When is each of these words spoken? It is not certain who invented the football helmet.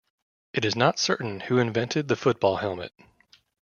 It 0.55 0.65
is 0.65 0.75
not 0.75 0.97
certain 0.97 1.41
who 1.41 1.59
invented 1.59 2.07
the 2.07 2.15
football 2.15 2.55
helmet. 2.57 2.91